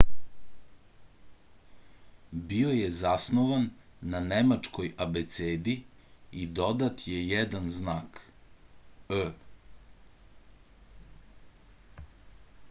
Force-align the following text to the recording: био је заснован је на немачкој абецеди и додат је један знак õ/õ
био 2.53 2.71
је 2.77 2.87
заснован 2.95 3.67
је 3.67 4.09
на 4.13 4.21
немачкој 4.29 4.89
абецеди 5.05 5.75
и 6.45 6.47
додат 6.61 7.05
је 7.11 7.21
један 7.35 7.69
знак 7.79 8.19
õ/õ 8.25 9.31